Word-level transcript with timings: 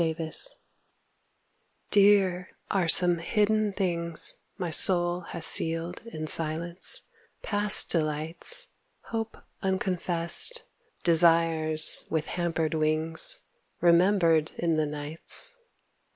FREE 0.01 0.15
WILL 0.17 0.31
Dear 1.91 2.49
are 2.71 2.87
some 2.87 3.19
hidden 3.19 3.71
things 3.71 4.39
My 4.57 4.71
soul 4.71 5.19
has 5.29 5.45
sealed 5.45 6.01
in 6.07 6.25
silence; 6.25 7.03
past 7.43 7.89
delights, 7.91 8.65
Hope 9.13 9.37
unconfessed; 9.61 10.63
desires 11.03 12.03
with 12.09 12.25
hampered 12.33 12.73
wings, 12.73 13.41
Remembered 13.79 14.53
in 14.57 14.73
the 14.75 14.87
nights. 14.87 15.53